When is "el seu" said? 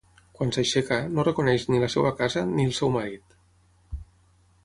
2.69-2.93